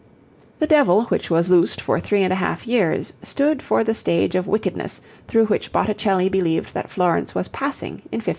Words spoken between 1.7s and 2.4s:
for three and a